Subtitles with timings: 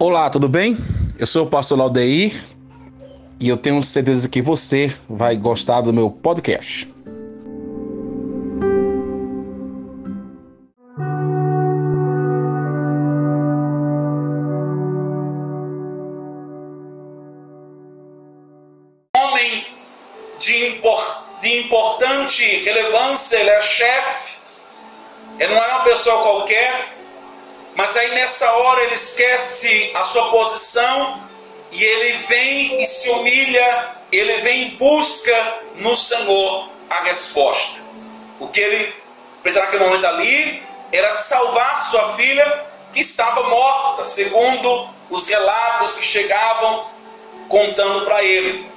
[0.00, 0.76] Olá, tudo bem?
[1.18, 2.32] Eu sou o pastor Laudeir
[3.40, 6.88] e eu tenho certeza que você vai gostar do meu podcast.
[28.88, 31.22] Ele esquece a sua posição
[31.70, 37.80] e ele vem e se humilha, ele vem em busca no Senhor a resposta.
[38.40, 38.94] O que ele
[39.42, 46.04] precisava naquele momento ali era salvar sua filha que estava morta, segundo os relatos que
[46.04, 46.86] chegavam
[47.48, 48.70] contando para ele.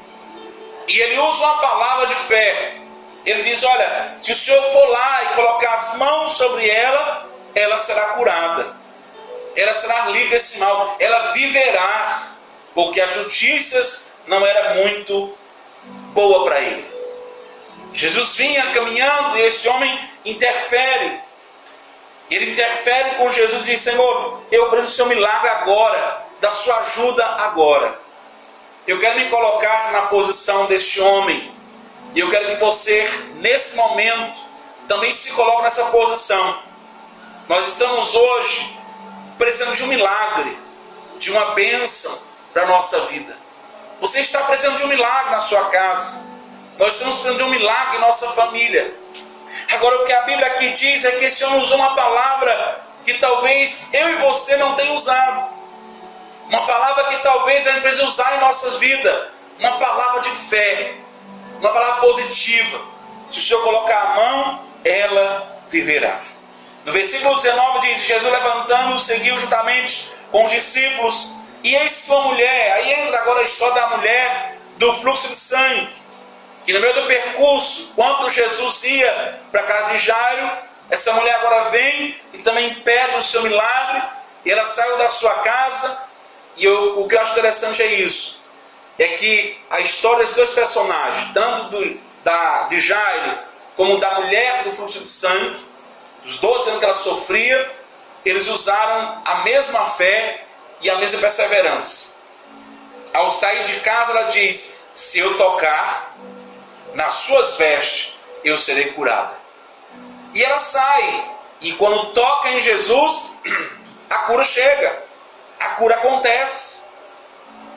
[0.89, 2.75] E ele usa uma palavra de fé.
[3.25, 7.77] Ele diz: Olha, se o senhor for lá e colocar as mãos sobre ela, ela
[7.77, 8.80] será curada
[9.55, 12.35] ela será livre desse mal, ela viverá,
[12.74, 15.38] porque as notícias não era muito
[16.13, 16.91] boa para ele.
[17.93, 21.20] Jesus vinha caminhando e esse homem interfere.
[22.30, 26.77] Ele interfere com Jesus e diz: Senhor, eu preciso do seu milagre agora, da sua
[26.77, 27.99] ajuda agora.
[28.88, 31.52] Eu quero me colocar na posição deste homem.
[32.15, 34.41] E eu quero que você, nesse momento,
[34.88, 36.60] também se coloque nessa posição.
[37.48, 38.77] Nós estamos hoje
[39.37, 40.57] precisando de um milagre,
[41.18, 42.18] de uma bênção
[42.54, 43.37] para a nossa vida.
[43.99, 46.26] Você está precisando de um milagre na sua casa.
[46.77, 48.93] Nós estamos precisando de um milagre em nossa família.
[49.74, 53.15] Agora, o que a Bíblia aqui diz é que esse homem usou uma palavra que
[53.15, 55.49] talvez eu e você não tenham usado.
[56.49, 59.27] Uma palavra que talvez a gente precise usar em nossas vidas.
[59.59, 60.96] Uma palavra de fé.
[61.59, 62.82] Uma palavra positiva.
[63.29, 66.19] Se o Senhor colocar a mão, ela viverá.
[66.85, 72.22] No versículo 19 diz: Jesus levantando seguiu juntamente com os discípulos, e eis que uma
[72.22, 75.94] mulher, aí entra agora a história da mulher do fluxo de sangue,
[76.66, 80.52] que no meio do percurso, quando Jesus ia para casa de Jairo,
[80.90, 84.03] essa mulher agora vem e também pede o seu milagre,
[84.44, 86.02] e ela saiu da sua casa,
[86.58, 88.42] e eu, o que eu acho interessante é isso,
[88.98, 93.38] é que a história desses dois personagens, tanto do, da, de Jairo
[93.75, 95.71] como da mulher do fluxo de sangue,
[96.24, 97.72] dos 12 anos que ela sofria,
[98.24, 100.44] eles usaram a mesma fé
[100.82, 102.16] e a mesma perseverança.
[103.14, 106.16] Ao sair de casa, ela diz: Se eu tocar
[106.94, 109.34] nas suas vestes, eu serei curada.
[110.34, 111.26] E ela sai,
[111.60, 113.38] e quando toca em Jesus,
[114.10, 115.04] a cura chega,
[115.60, 116.90] a cura acontece.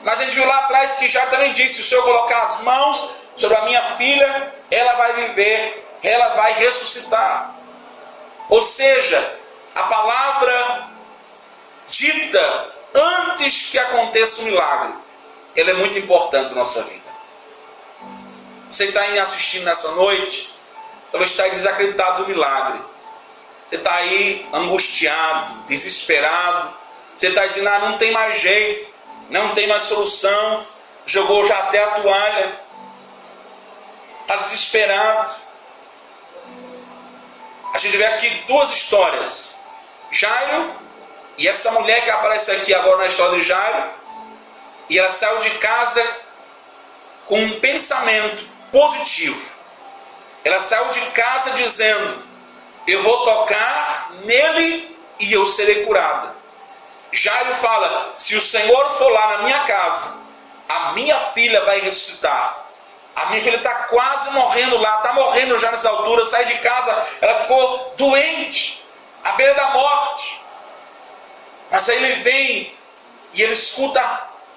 [0.03, 3.11] Mas a gente viu lá atrás que já também disse: se Senhor colocar as mãos
[3.35, 7.55] sobre a minha filha, ela vai viver, ela vai ressuscitar.
[8.49, 9.37] Ou seja,
[9.73, 10.87] a palavra
[11.89, 14.93] dita antes que aconteça o milagre,
[15.55, 17.05] ela é muito importante na nossa vida.
[18.71, 20.53] Você está aí assistindo nessa noite,
[21.11, 22.79] talvez está desacreditado do milagre.
[23.67, 26.73] Você está aí angustiado, desesperado.
[27.15, 28.93] Você está dizendo, ah, não tem mais jeito,
[29.29, 30.65] não tem mais solução.
[31.05, 32.59] Jogou já até a toalha.
[34.21, 35.31] Está desesperado.
[37.75, 39.61] A gente vê aqui duas histórias.
[40.09, 40.73] Jairo
[41.37, 43.89] e essa mulher que aparece aqui agora na história de Jairo.
[44.89, 46.01] E ela saiu de casa
[47.25, 49.37] com um pensamento positivo.
[50.45, 52.23] Ela saiu de casa dizendo:
[52.87, 56.33] Eu vou tocar nele e eu serei curada.
[57.11, 60.15] Jairo fala: Se o Senhor for lá na minha casa,
[60.69, 62.64] a minha filha vai ressuscitar.
[63.15, 66.21] A minha filha está quase morrendo lá, está morrendo já nessa altura.
[66.21, 68.85] Eu saí de casa, ela ficou doente,
[69.23, 70.41] à beira da morte.
[71.71, 72.75] Mas aí ele vem
[73.33, 74.01] e ele escuta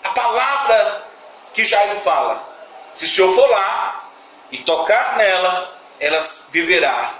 [0.02, 1.04] a palavra
[1.54, 2.42] que Jairo fala.
[2.92, 4.08] Se o senhor for lá
[4.50, 6.18] e tocar nela, ela
[6.50, 7.14] viverá.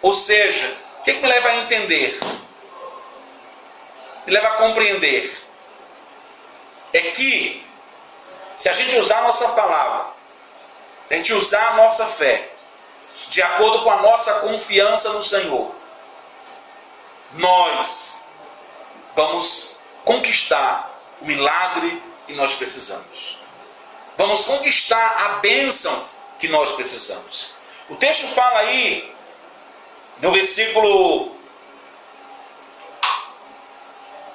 [0.00, 2.18] Ou seja, o que, que me leva a entender?
[4.26, 5.42] Me leva a compreender.
[6.92, 7.66] É que,
[8.56, 10.17] se a gente usar a nossa palavra
[11.08, 12.50] se a gente usar a nossa fé
[13.30, 15.74] de acordo com a nossa confiança no Senhor,
[17.32, 18.26] nós
[19.16, 20.90] vamos conquistar
[21.22, 23.38] o milagre que nós precisamos.
[24.18, 26.04] Vamos conquistar a bênção
[26.38, 27.54] que nós precisamos.
[27.88, 29.10] O texto fala aí,
[30.20, 31.34] no versículo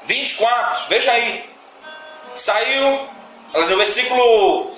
[0.05, 1.53] 24, veja aí.
[2.33, 3.07] Saiu,
[3.53, 4.72] no versículo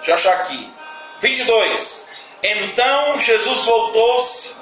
[0.00, 0.72] Deixa eu achar aqui.
[1.20, 2.08] 22.
[2.42, 4.56] Então Jesus voltou-se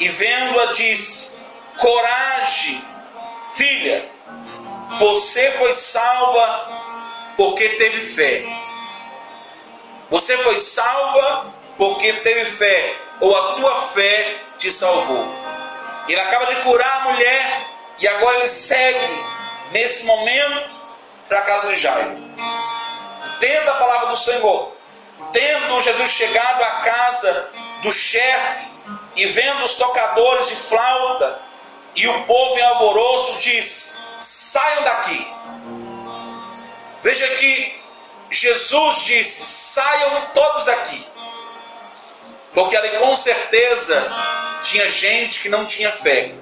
[0.00, 1.38] e vendo-a disse:
[1.78, 2.82] Coragem,
[3.54, 4.04] filha,
[4.98, 6.68] Você foi salva
[7.36, 8.42] porque teve fé.
[10.10, 15.26] Você foi salva porque teve fé, ou a tua fé te salvou.
[16.08, 17.66] Ele acaba de curar a mulher
[17.98, 19.24] e agora ele segue
[19.72, 20.70] nesse momento
[21.28, 22.16] para a casa de Jairo.
[23.40, 24.76] Tendo a palavra do Senhor,
[25.32, 27.50] tendo Jesus chegado à casa
[27.82, 28.66] do chefe
[29.14, 31.40] e vendo os tocadores de flauta
[31.94, 35.32] e o povo em alvoroço, diz: saiam daqui.
[37.02, 37.80] Veja que
[38.30, 41.06] Jesus diz: saiam todos daqui.
[42.54, 44.10] Porque ali com certeza
[44.62, 46.32] tinha gente que não tinha fé.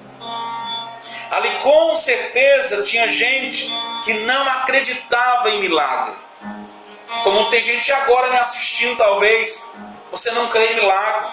[1.30, 3.68] Ali com certeza tinha gente
[4.04, 6.14] que não acreditava em milagre.
[7.22, 9.72] Como tem gente agora me assistindo, talvez,
[10.10, 11.30] você não crê em milagre.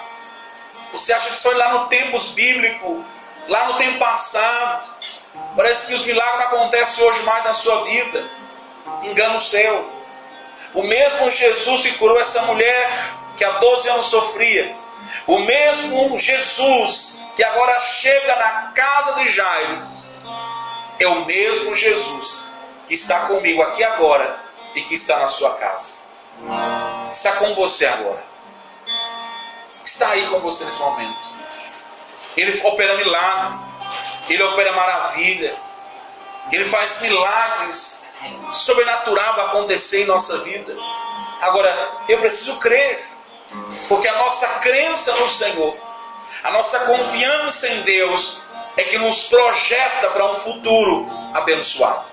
[0.92, 3.04] Você acha que foi lá no tempos bíblico,
[3.48, 4.88] lá no tempo passado.
[5.56, 8.28] Parece que os milagres não acontecem hoje mais na sua vida.
[9.02, 9.90] Engano seu.
[10.74, 12.90] O mesmo Jesus que curou essa mulher
[13.36, 14.74] que há 12 anos sofria.
[15.26, 19.82] O mesmo Jesus que agora chega na casa de Jairo.
[20.98, 22.50] É o mesmo Jesus
[22.86, 24.41] que está comigo aqui agora
[24.74, 25.98] e que está na sua casa.
[27.10, 28.24] Está com você agora.
[29.84, 31.28] Está aí com você nesse momento.
[32.36, 33.58] Ele opera milagre.
[34.28, 35.54] Ele opera maravilha.
[36.50, 38.06] Ele faz milagres
[38.50, 40.74] sobrenatural acontecer em nossa vida.
[41.40, 43.00] Agora, eu preciso crer.
[43.88, 45.76] Porque a nossa crença no Senhor,
[46.42, 48.40] a nossa confiança em Deus
[48.76, 52.11] é que nos projeta para um futuro abençoado.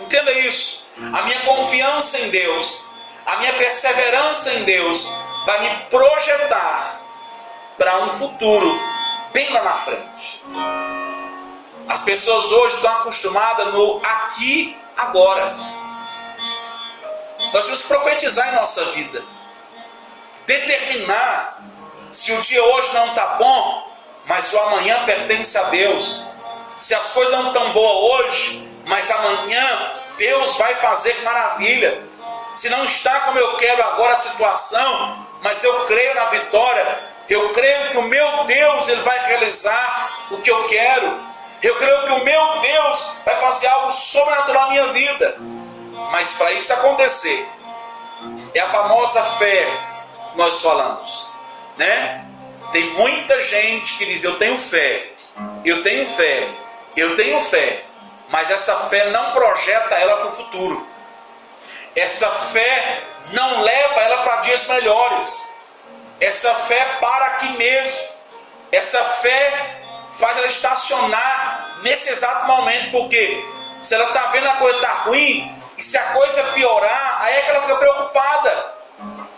[0.00, 0.86] Entenda isso.
[1.12, 2.84] A minha confiança em Deus,
[3.26, 5.08] a minha perseverança em Deus
[5.46, 7.00] vai me projetar
[7.78, 8.78] para um futuro
[9.32, 10.42] bem lá na frente.
[11.88, 15.56] As pessoas hoje estão acostumadas no aqui, agora.
[17.52, 19.24] Nós temos que profetizar em nossa vida.
[20.46, 21.62] Determinar
[22.12, 23.92] se o dia hoje não está bom,
[24.26, 26.26] mas o amanhã pertence a Deus.
[26.76, 32.02] Se as coisas não estão boas hoje, mas amanhã Deus vai fazer maravilha.
[32.54, 37.48] Se não está como eu quero agora a situação, mas eu creio na vitória, eu
[37.50, 41.30] creio que o meu Deus ele vai realizar o que eu quero.
[41.62, 45.36] Eu creio que o meu Deus vai fazer algo sobrenatural na minha vida.
[46.10, 47.46] Mas para isso acontecer,
[48.54, 49.66] é a famosa fé
[50.32, 51.28] que nós falamos,
[51.76, 52.24] né?
[52.72, 55.12] Tem muita gente que diz: Eu tenho fé,
[55.64, 56.48] eu tenho fé,
[56.96, 57.84] eu tenho fé,
[58.30, 60.88] mas essa fé não projeta ela para o futuro.
[61.94, 65.52] Essa fé não leva ela para dias melhores.
[66.20, 68.08] Essa fé para aqui mesmo.
[68.70, 69.80] Essa fé
[70.14, 73.44] faz ela estacionar nesse exato momento, porque
[73.80, 77.42] se ela está vendo a coisa está ruim, e se a coisa piorar, aí é
[77.42, 78.74] que ela fica preocupada.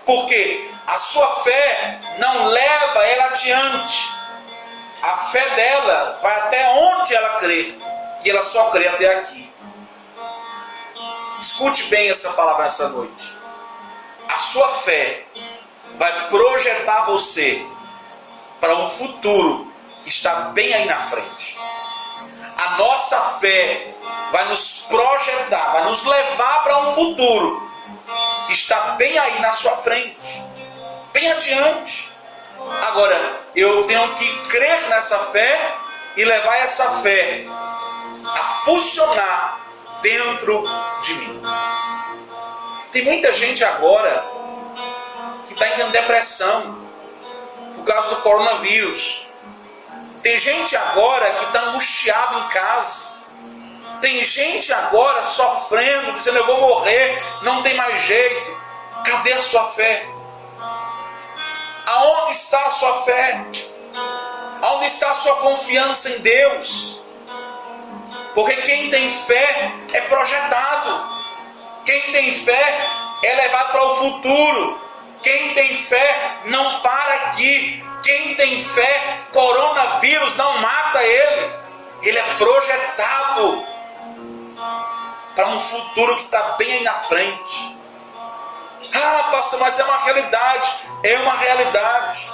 [0.04, 4.12] Porque a sua fé não leva ela adiante.
[5.02, 7.78] A fé dela vai até onde ela crê.
[8.24, 9.52] E ela só crê até aqui.
[11.40, 13.32] Escute bem essa palavra essa noite.
[14.28, 15.24] A sua fé
[15.96, 17.66] vai projetar você
[18.60, 19.72] para um futuro
[20.02, 21.58] que está bem aí na frente.
[22.58, 23.92] A nossa fé
[24.30, 27.70] vai nos projetar, vai nos levar para um futuro
[28.46, 30.42] que está bem aí na sua frente,
[31.12, 32.10] bem adiante.
[32.86, 35.74] Agora, eu tenho que crer nessa fé
[36.16, 37.44] e levar essa fé
[38.24, 39.60] a funcionar
[40.02, 40.64] dentro
[41.00, 41.42] de mim.
[42.90, 44.24] Tem muita gente agora
[45.46, 46.78] que está em depressão
[47.76, 49.26] por causa do coronavírus.
[50.22, 53.12] Tem gente agora que está angustiado em casa.
[54.00, 58.56] Tem gente agora sofrendo, dizendo eu vou morrer, não tem mais jeito.
[59.04, 60.06] Cadê a sua fé?
[61.86, 63.44] Aonde está a sua fé?
[64.60, 67.01] Aonde está a sua confiança em Deus?
[68.34, 71.22] Porque quem tem fé é projetado.
[71.84, 72.88] Quem tem fé
[73.22, 74.80] é levado para o futuro.
[75.22, 77.84] Quem tem fé não para aqui.
[78.02, 81.52] Quem tem fé, coronavírus não mata ele.
[82.02, 83.66] Ele é projetado
[85.36, 87.76] para um futuro que está bem aí na frente.
[88.94, 90.68] Ah, pastor, mas é uma realidade.
[91.04, 92.30] É uma realidade.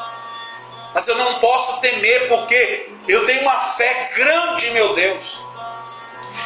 [0.95, 5.45] Mas eu não posso temer porque eu tenho uma fé grande, meu Deus.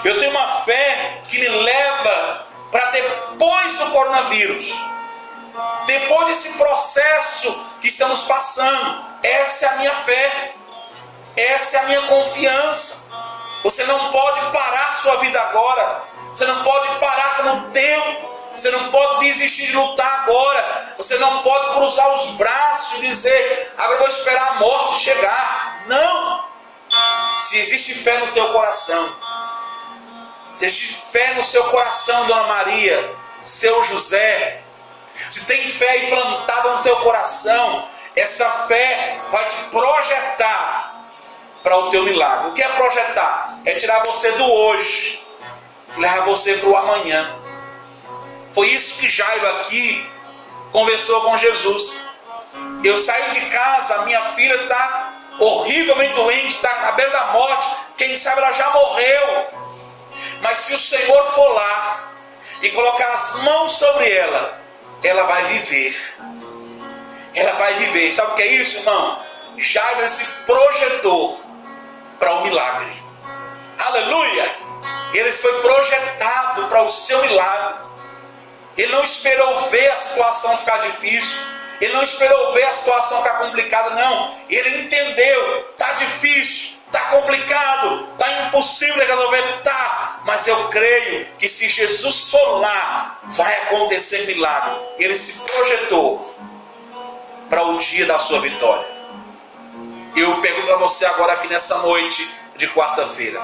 [0.04, 4.72] Eu tenho uma fé que me leva para depois do coronavírus,
[5.86, 10.54] depois desse processo que estamos passando, essa é a minha fé,
[11.36, 13.02] essa é a minha confiança.
[13.62, 16.02] Você não pode parar sua vida agora,
[16.34, 18.32] Você não pode parar no tempo.
[18.56, 20.94] Você não pode desistir de lutar agora.
[20.96, 25.84] Você não pode cruzar os braços e dizer, agora vou esperar a morte chegar.
[25.86, 26.44] Não!
[27.38, 29.14] Se existe fé no teu coração,
[30.54, 34.60] se existe fé no seu coração, Dona Maria, seu José,
[35.30, 41.04] se tem fé implantada no teu coração, essa fé vai te projetar
[41.62, 42.48] para o teu milagre.
[42.48, 43.58] O que é projetar?
[43.64, 45.24] É tirar você do hoje,
[45.96, 47.36] levar você para o amanhã.
[48.52, 50.06] Foi isso que Jairo aqui
[50.72, 52.08] conversou com Jesus.
[52.84, 57.68] Eu saí de casa, minha filha está horrivelmente doente, está à beira da morte.
[57.96, 59.61] Quem sabe ela já morreu.
[60.40, 62.12] Mas se o Senhor for lá
[62.60, 64.60] e colocar as mãos sobre ela,
[65.02, 65.96] ela vai viver.
[67.34, 68.12] Ela vai viver.
[68.12, 69.18] Sabe o que é isso, irmão?
[69.58, 71.40] Jairo se projetou
[72.18, 73.02] para o milagre.
[73.78, 74.56] Aleluia!
[75.12, 77.74] Ele foi projetado para o seu milagre.
[78.76, 81.38] Ele não esperou ver a situação ficar difícil.
[81.82, 84.38] Ele não esperou ver a situação ficar complicada, não.
[84.48, 90.20] Ele entendeu, tá difícil, tá complicado, tá impossível de resolver, tá.
[90.24, 94.76] Mas eu creio que se Jesus for lá, vai acontecer milagre.
[94.96, 96.36] Ele se projetou
[97.50, 98.86] para o dia da sua vitória.
[100.14, 103.42] Eu pergunto para você agora aqui nessa noite de quarta-feira.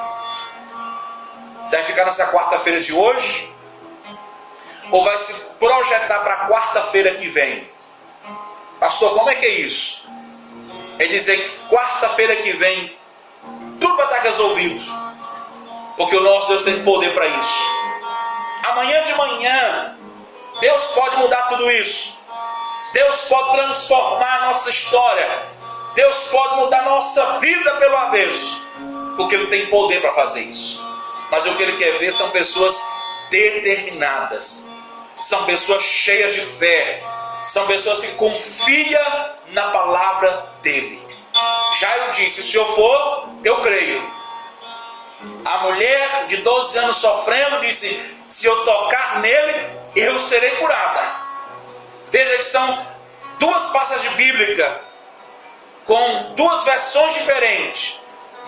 [1.65, 3.53] Você vai ficar nessa quarta-feira de hoje?
[4.91, 7.78] Ou vai se projetar para quarta-feira que vem?
[8.79, 10.07] Pastor, como é que é isso?
[10.97, 12.97] É dizer que quarta-feira que vem
[13.79, 14.83] tudo vai estar resolvido.
[15.97, 17.63] Porque o nosso Deus tem poder para isso.
[18.69, 19.97] Amanhã de manhã,
[20.61, 22.19] Deus pode mudar tudo isso.
[22.93, 25.43] Deus pode transformar a nossa história.
[25.95, 28.65] Deus pode mudar a nossa vida pelo avesso.
[29.17, 30.81] Porque Ele tem poder para fazer isso.
[31.29, 32.79] Mas o que Ele quer ver são pessoas
[33.29, 34.67] determinadas.
[35.19, 37.03] São pessoas cheias de fé.
[37.49, 41.03] São pessoas que confiam na palavra dele.
[41.79, 44.13] Jairo disse: Se eu for, eu creio.
[45.43, 51.15] A mulher de 12 anos sofrendo disse: Se eu tocar nele, eu serei curada.
[52.11, 52.85] Veja que são
[53.39, 54.81] duas passagens bíblicas
[55.85, 57.99] com duas versões diferentes,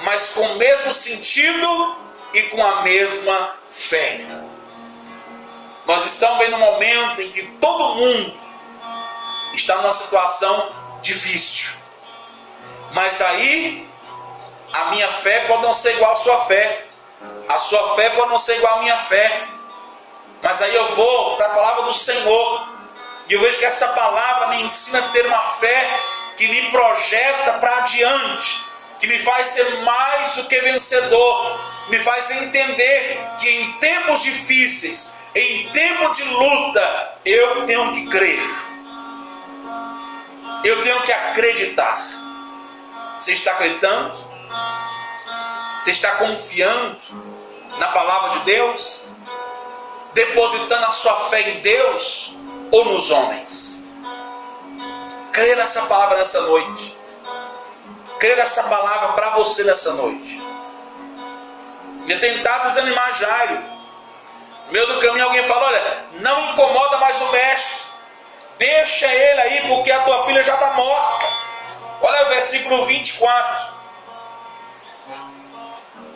[0.04, 1.98] mas com o mesmo sentido
[2.36, 4.20] e com a mesma fé.
[5.88, 8.41] Nós estamos em um momento em que todo mundo
[9.54, 10.70] está numa situação
[11.02, 11.72] difícil.
[12.94, 13.88] Mas aí
[14.74, 16.86] a minha fé pode não ser igual à sua fé.
[17.50, 19.48] A sua fé pode não ser igual à minha fé.
[20.42, 22.68] Mas aí eu vou para a palavra do Senhor.
[23.28, 26.00] E eu vejo que essa palavra me ensina a ter uma fé
[26.36, 28.66] que me projeta para adiante,
[29.00, 35.18] que me faz ser mais do que vencedor, me faz entender que em tempos difíceis,
[35.36, 38.71] em tempo de luta, eu tenho que crer.
[40.64, 42.02] Eu tenho que acreditar.
[43.20, 44.16] Você está acreditando?
[45.82, 46.98] Você está confiando
[47.80, 49.06] na palavra de Deus?
[50.14, 52.36] Depositando a sua fé em Deus?
[52.72, 53.86] ou nos homens.
[55.32, 56.98] Crê nessa palavra nessa noite.
[58.20, 60.42] Crê nessa palavra para você nessa noite.
[62.06, 63.62] Me tentar desanimar Jairo.
[64.68, 67.92] No meio do caminho alguém falou: olha, não incomoda mais o mestre.
[68.62, 71.26] Deixa ele aí, porque a tua filha já está morta.
[72.00, 73.74] Olha o versículo 24.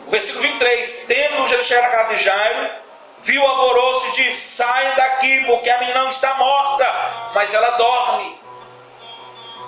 [0.06, 1.06] O versículo 23.
[1.08, 2.70] Tendo Jesus chegar na casa de Jairo,
[3.18, 6.86] viu o alvoroço e disse: Sai daqui, porque a menina não está morta,
[7.34, 8.40] mas ela dorme.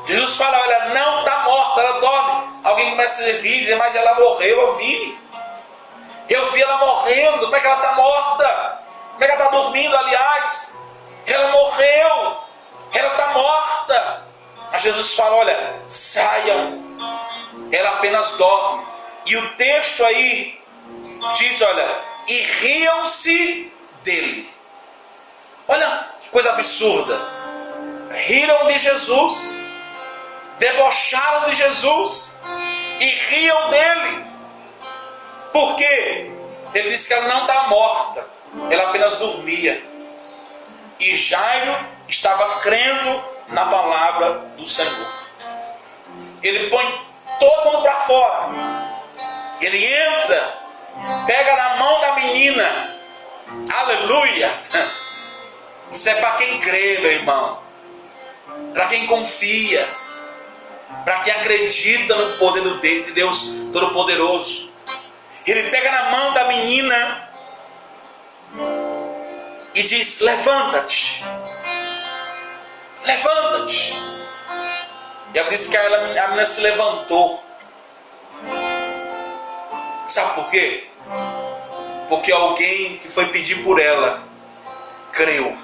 [0.07, 2.61] Jesus fala: Ela não está morta, ela dorme.
[2.63, 5.21] Alguém começa a rir, dizer: Mas ela morreu, eu vi.
[6.29, 7.41] Eu vi ela morrendo.
[7.41, 8.79] Como é que ela está morta?
[9.15, 10.79] Como é que ela está dormindo, aliás?
[11.27, 11.88] Ela morreu.
[14.83, 16.87] Jesus fala: Olha, saiam.
[17.71, 18.87] Ela apenas dorme.
[19.27, 20.61] E o texto aí
[21.37, 24.49] diz: Olha, e riam-se dele.
[25.67, 27.39] Olha que coisa absurda.
[28.11, 29.55] Riram de Jesus,
[30.59, 32.41] debocharam de Jesus
[33.01, 34.27] e riam dele.
[35.53, 36.31] Por quê?
[36.75, 38.27] Ele disse que ela não está morta,
[38.71, 39.83] ela apenas dormia.
[41.01, 45.13] E Jairo estava crendo na palavra do Senhor.
[46.43, 47.05] Ele põe
[47.39, 48.49] todo mundo para fora.
[49.61, 50.59] Ele entra
[51.27, 52.97] pega na mão da menina.
[53.73, 54.53] Aleluia!
[55.91, 57.63] Isso é para quem crê, meu irmão.
[58.73, 59.87] Para quem confia.
[61.05, 64.71] Para quem acredita no poder de Deus Todo-Poderoso.
[65.47, 67.31] Ele pega na mão da menina
[69.75, 71.25] e diz: Levanta-te,
[73.09, 73.95] levanta-te.
[75.35, 77.43] E ela disse que ela, a menina se levantou.
[80.09, 80.87] Sabe por quê?
[82.09, 84.23] Porque alguém que foi pedir por ela
[85.13, 85.57] creu,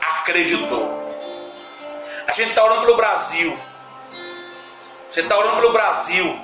[0.00, 1.04] acreditou.
[2.26, 3.56] A gente está orando pelo Brasil.
[5.08, 6.40] Você está orando pelo Brasil,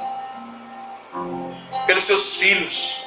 [1.87, 3.05] pelos seus filhos.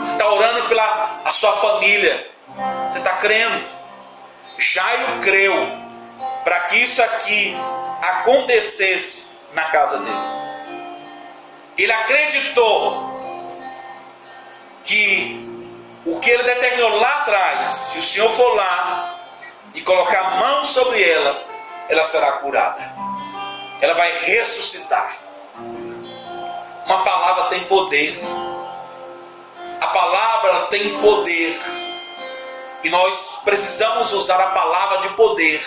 [0.00, 2.28] Você está orando pela a sua família.
[2.90, 3.75] Você está crendo.
[4.58, 5.54] Jairo creu
[6.44, 7.56] para que isso aqui
[8.02, 10.36] acontecesse na casa dele.
[11.76, 13.16] Ele acreditou
[14.84, 15.44] que
[16.04, 19.18] o que ele determinou lá atrás, se o Senhor for lá
[19.74, 21.44] e colocar a mão sobre ela,
[21.88, 22.80] ela será curada.
[23.80, 25.16] Ela vai ressuscitar.
[26.86, 28.16] Uma palavra tem poder.
[29.80, 31.60] A palavra tem poder.
[32.86, 35.60] E nós precisamos usar a palavra de poder.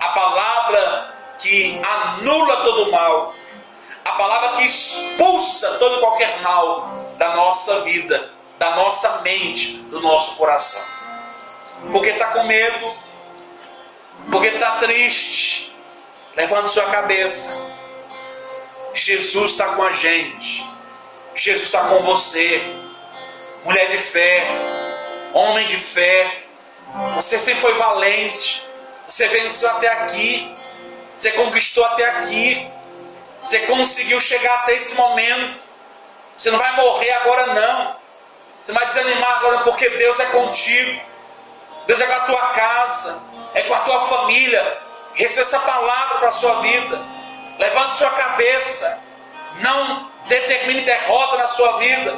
[0.00, 3.32] A palavra que anula todo mal.
[4.04, 10.00] A palavra que expulsa todo e qualquer mal da nossa vida, da nossa mente, do
[10.00, 10.82] nosso coração.
[11.92, 12.96] Porque está com medo,
[14.28, 15.72] porque está triste,
[16.34, 17.56] levante sua cabeça.
[18.92, 20.68] Jesus está com a gente.
[21.36, 22.60] Jesus está com você.
[23.64, 24.81] Mulher de fé,
[25.34, 26.42] homem de fé.
[27.14, 28.66] Você sempre foi valente.
[29.08, 30.56] Você venceu até aqui.
[31.16, 32.70] Você conquistou até aqui.
[33.44, 35.60] Você conseguiu chegar até esse momento.
[36.36, 37.96] Você não vai morrer agora, não.
[38.64, 41.00] Você vai desanimar agora porque Deus é contigo.
[41.86, 44.78] Deus é com a tua casa é com a tua família.
[45.14, 47.00] Receba essa palavra para a sua vida.
[47.58, 49.00] Levante sua cabeça.
[49.60, 52.16] Não determine derrota na sua vida.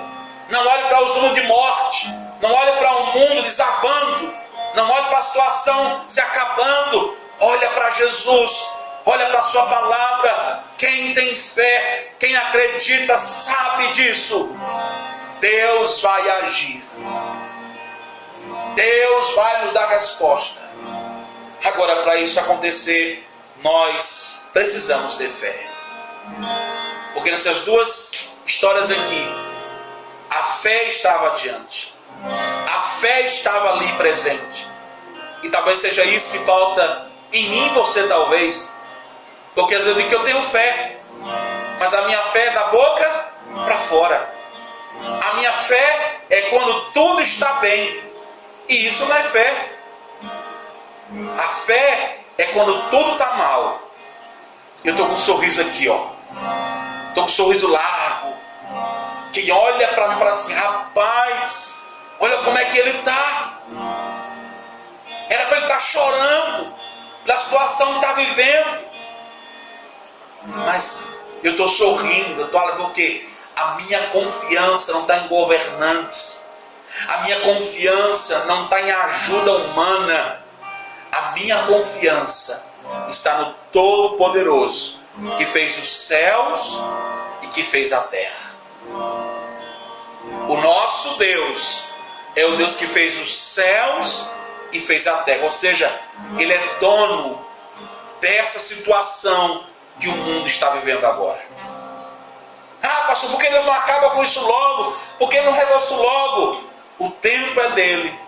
[0.49, 2.08] Não olhe para os números de morte.
[2.40, 4.34] Não olhe para o mundo desabando.
[4.75, 7.16] Não olhe para a situação se acabando.
[7.40, 8.68] Olha para Jesus.
[9.06, 10.64] Olha para a sua palavra.
[10.78, 14.56] Quem tem fé, quem acredita, sabe disso.
[15.40, 16.82] Deus vai agir.
[18.75, 20.60] Deus vai nos dar resposta.
[21.64, 23.26] Agora, para isso acontecer,
[23.62, 25.66] nós precisamos ter fé.
[27.14, 29.34] Porque nessas duas histórias aqui,
[30.30, 31.94] a fé estava adiante,
[32.69, 34.69] a fé estava ali presente.
[35.43, 38.73] E talvez seja isso que falta em mim você, talvez.
[39.55, 40.97] Porque às vezes eu digo que eu tenho fé,
[41.79, 43.25] mas a minha fé é da boca
[43.65, 44.35] para fora.
[45.23, 48.03] A minha fé é quando tudo está bem.
[48.69, 49.73] E isso não é fé.
[51.39, 53.83] A fé é quando tudo está mal.
[54.85, 56.09] Eu estou com um sorriso aqui, ó.
[57.09, 58.35] Estou com um sorriso largo.
[59.33, 61.83] Quem olha para mim e fala assim: rapaz,
[62.25, 63.58] olha como é que ele está.
[65.28, 66.75] Era para ele estar tá chorando
[67.25, 68.84] pela situação que está vivendo.
[70.65, 76.49] Mas eu estou sorrindo, eu estou porque a minha confiança não está em governantes.
[77.08, 80.41] A minha confiança não está em ajuda humana.
[81.13, 82.67] A minha confiança
[83.08, 85.00] está no Todo-Poderoso,
[85.37, 86.80] que fez os céus
[87.43, 88.54] e que fez a terra.
[90.49, 91.84] O nosso Deus
[92.36, 94.28] é o Deus que fez os céus
[94.73, 95.92] e fez a terra, ou seja,
[96.38, 97.44] Ele é dono
[98.20, 99.64] dessa situação
[100.00, 101.42] que o mundo está vivendo agora.
[102.82, 104.99] Ah, pastor, por que Deus não acaba com isso logo?
[105.18, 106.64] Por que não resolve isso logo?
[106.99, 108.25] O tempo é dele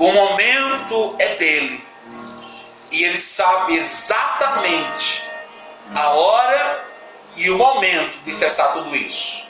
[0.00, 1.84] o momento é dele.
[2.90, 5.22] E ele sabe exatamente
[5.94, 6.84] a hora
[7.36, 9.46] e o momento de cessar tudo isso.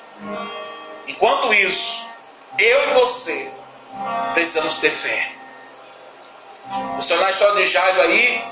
[1.07, 2.10] Enquanto isso,
[2.59, 3.51] eu e você
[4.35, 5.33] precisamos ter fé.
[6.99, 8.45] O Senhor na história de Jairo aí,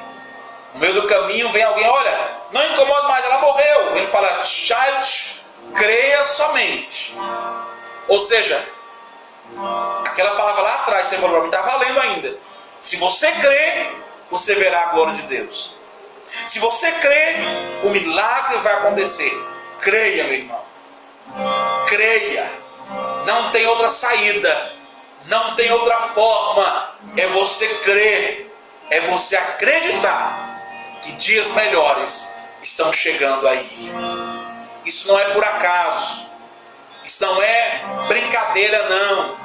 [0.74, 3.96] no meio do caminho vem alguém, olha, não incomoda mais, ela morreu.
[3.96, 4.98] Ele fala, Jairo,
[5.74, 7.16] creia somente.
[8.08, 8.66] Ou seja,
[10.04, 12.36] Aquela palavra lá atrás, você falou está valendo ainda.
[12.80, 13.90] Se você crê,
[14.30, 15.76] você verá a glória de Deus.
[16.44, 17.36] Se você crê,
[17.82, 19.32] o milagre vai acontecer.
[19.80, 20.60] Creia, meu irmão.
[21.86, 22.50] Creia.
[23.28, 24.72] Não tem outra saída.
[25.26, 26.94] Não tem outra forma.
[27.14, 28.50] É você crer.
[28.88, 30.62] É você acreditar
[31.02, 33.92] que dias melhores estão chegando aí.
[34.86, 36.26] Isso não é por acaso.
[37.04, 39.36] Isso não é brincadeira, não.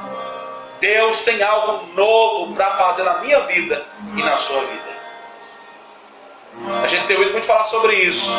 [0.79, 4.93] Deus tem algo novo para fazer na minha vida e na sua vida.
[6.81, 8.31] A gente tem ouvido muito falar sobre isso.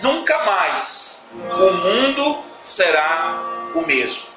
[0.00, 3.34] Nunca mais o mundo será
[3.74, 4.33] o mesmo.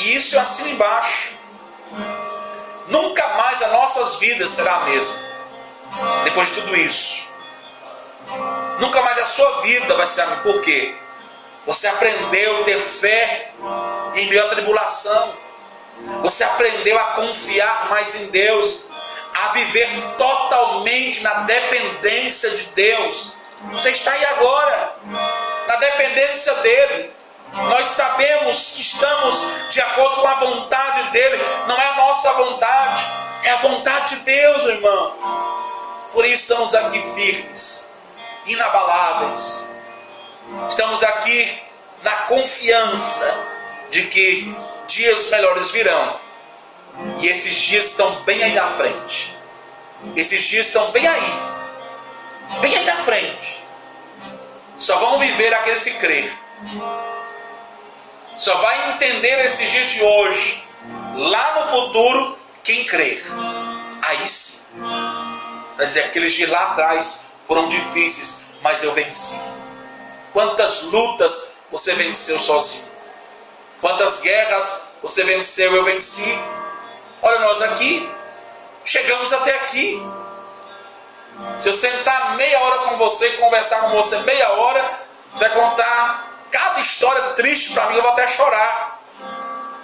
[0.00, 1.32] E isso é assim embaixo.
[2.88, 5.14] Nunca mais as nossas vidas será a mesma.
[6.24, 7.28] Depois de tudo isso.
[8.80, 10.42] Nunca mais a sua vida vai ser a mesma.
[10.42, 10.94] Por quê?
[11.66, 13.52] Você aprendeu a ter fé
[14.14, 15.34] em meio à tribulação.
[16.22, 18.84] Você aprendeu a confiar mais em Deus,
[19.34, 23.34] a viver totalmente na dependência de Deus.
[23.72, 24.96] Você está aí agora,
[25.66, 27.17] na dependência dele.
[27.52, 33.06] Nós sabemos que estamos de acordo com a vontade dele, não é a nossa vontade,
[33.44, 35.14] é a vontade de Deus, irmão.
[36.12, 37.92] Por isso estamos aqui firmes,
[38.46, 39.70] inabaláveis.
[40.68, 41.62] Estamos aqui
[42.02, 43.38] na confiança
[43.90, 44.56] de que
[44.86, 46.18] dias melhores virão.
[47.18, 49.36] E esses dias estão bem aí na frente.
[50.16, 51.32] Esses dias estão bem aí.
[52.60, 53.62] Bem aí na frente.
[54.78, 56.32] Só vão viver aqueles que crer.
[58.38, 60.62] Só vai entender esses dias de hoje,
[61.16, 63.20] lá no futuro, quem crer.
[64.00, 64.64] Aí sim.
[65.76, 69.36] Vai dizer, aqueles dias lá atrás foram difíceis, mas eu venci.
[70.32, 72.86] Quantas lutas você venceu sozinho?
[73.80, 76.38] Quantas guerras você venceu, eu venci?
[77.20, 78.08] Olha, nós aqui,
[78.84, 80.00] chegamos até aqui.
[81.56, 84.92] Se eu sentar meia hora com você, conversar com você meia hora,
[85.32, 89.00] você vai contar cada história triste para mim, eu vou até chorar.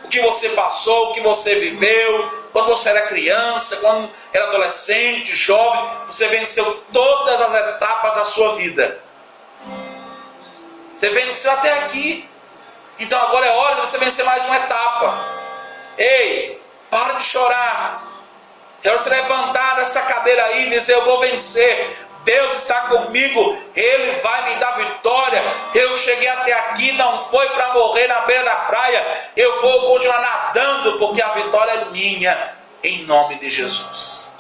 [0.05, 5.35] O que você passou, o que você viveu, quando você era criança, quando era adolescente,
[5.35, 9.01] jovem, você venceu todas as etapas da sua vida.
[10.97, 12.29] Você venceu até aqui.
[12.99, 15.19] Então agora é hora de você vencer mais uma etapa.
[15.99, 18.03] Ei, para de chorar.
[18.85, 22.04] É hora de você levantar dessa cadeira aí e dizer: Eu vou vencer.
[22.25, 25.43] Deus está comigo, Ele vai me dar vitória.
[25.75, 29.31] Eu cheguei até aqui, não foi para morrer na beira da praia.
[29.37, 34.35] Eu vou continuar nadando, porque a vitória é minha, em nome de Jesus.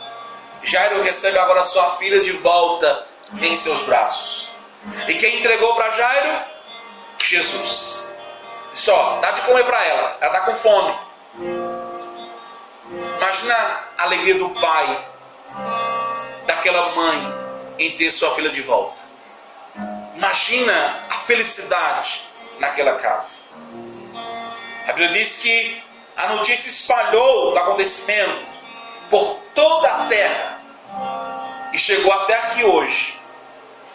[0.62, 3.06] Jairo recebe agora sua filha de volta
[3.40, 4.50] em seus braços.
[5.08, 6.42] E quem entregou para Jairo?
[7.18, 8.12] Jesus.
[8.72, 10.98] Só, dá de comer para ela, ela está com fome.
[13.18, 13.54] Imagina
[13.96, 15.06] a alegria do pai,
[16.46, 17.43] daquela mãe,
[17.78, 19.00] em ter sua filha de volta.
[20.14, 22.22] Imagina a felicidade
[22.58, 23.44] naquela casa.
[24.86, 25.82] A Bíblia diz que
[26.16, 28.46] a notícia espalhou do acontecimento
[29.10, 30.60] por toda a terra
[31.72, 33.18] e chegou até aqui hoje,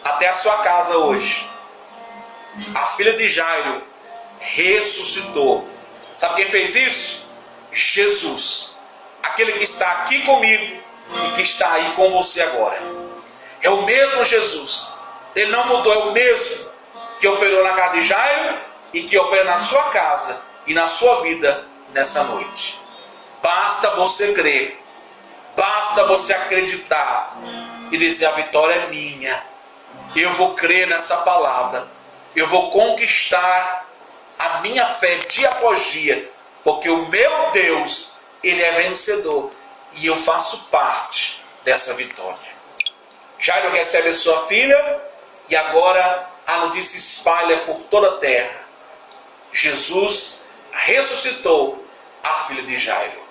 [0.03, 1.47] até a sua casa hoje.
[2.75, 3.81] A filha de Jairo
[4.39, 5.67] ressuscitou.
[6.15, 7.29] Sabe quem fez isso?
[7.71, 8.79] Jesus,
[9.23, 10.81] aquele que está aqui comigo
[11.25, 13.08] e que está aí com você agora.
[13.61, 14.97] É o mesmo Jesus.
[15.35, 16.69] Ele não mudou, é o mesmo
[17.19, 18.57] que operou na casa de Jairo
[18.93, 22.79] e que opera na sua casa e na sua vida nessa noite.
[23.41, 24.81] Basta você crer,
[25.55, 27.37] basta você acreditar
[27.91, 29.49] e dizer: a vitória é minha.
[30.15, 31.87] Eu vou crer nessa palavra,
[32.35, 33.87] eu vou conquistar
[34.39, 36.31] a minha fé dia após dia,
[36.63, 39.51] porque o meu Deus, ele é vencedor
[39.93, 42.58] e eu faço parte dessa vitória.
[43.39, 45.02] Jairo recebe sua filha
[45.49, 48.67] e agora a notícia espalha por toda a terra.
[49.54, 51.86] Jesus ressuscitou
[52.23, 53.28] a filha de Jairo.